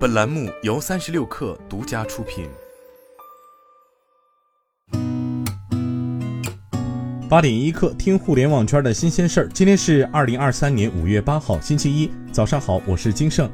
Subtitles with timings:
[0.00, 2.48] 本栏目由三十六氪独家出品。
[7.28, 9.48] 八点一刻，听互联网圈的新鲜事儿。
[9.52, 13.50] 今天是二零二三年五月八号，星期一，早上好，我是金盛。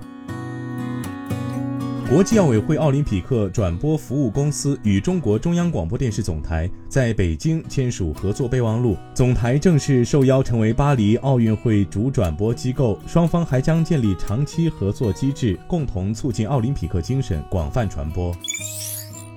[2.09, 12.97] 国际奥委会奥林匹克转播服务公司与中国中央广播电视总台在北京签署合作备忘录，总台正式受邀成为巴黎奥运会主转播机构。
[13.09, 18.33] 双方还将建立长期合作机制，共同促进奥林匹克精神广泛传播。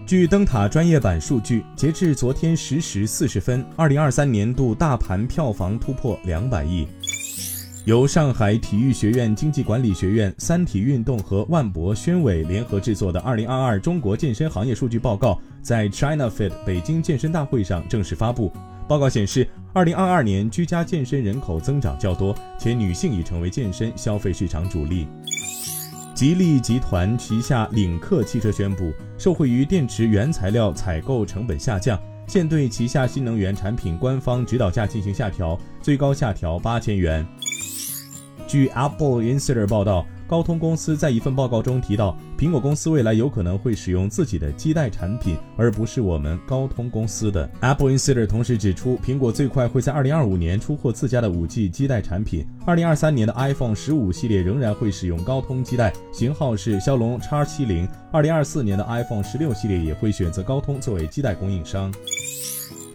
[0.05, 6.87] 据灯塔专业版数据，截至昨天十时四十分，二零二三年度大盘票房突破两百亿。
[7.89, 15.31] 由上海体育学院经济管理学院、三体运动和万博宣委联合制作的《二零二二中国健身行业数据报告》
[15.63, 18.53] 在 China Fit 北京健身大会上正式发布。
[18.87, 25.07] 报告显示，二零二二年居家健身人口增长较多，且女性已成为健身消费市场主力。
[26.13, 37.25] 吉利集团旗下领克汽车宣布，受惠于电池原材料采购成本下降，现对旗下新能源产品官方指导价进行下调，最高下调八千元。
[38.49, 47.47] 据 Apple Insider 报道，高通公司在一份报告中提到，苹果公司未来有可能会使用自己的基带产品，而不是我们高通公司的。
[47.59, 52.43] Apple Insider 同时指出，苹果最快会在2025年出货自家的 5G 基带产品。
[52.65, 57.87] 2023年的 iPhone 15系列仍然会使用高通基带，型号是骁龙 X70。
[58.11, 61.93] 2024年的 iPhone 16系列也会选择高通作为基带供应商。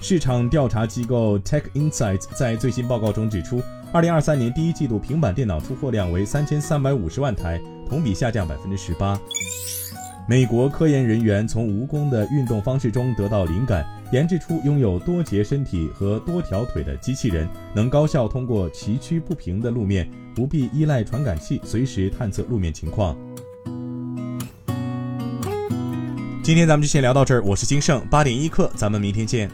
[0.06, 3.62] 市场调查机构 Tech Insights 在最新报告中指出。
[3.90, 9.18] 二零二三年第一季度平板电脑出货量为三千三百五十万台，同比下降百分之十八。
[10.28, 13.82] 美国科研人员从蜈蚣的运动方式中得到灵感，
[14.12, 23.16] 研制出拥有多节身体和多条腿的机器人，能高效通过崎岖不平的路面，不必依赖传感器随时探测路面情况。
[26.42, 29.50] 今天咱们就先聊到这儿，我是金盛，八点一刻，咱们明天见。